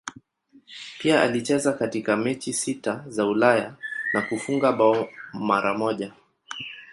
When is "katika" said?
1.73-2.17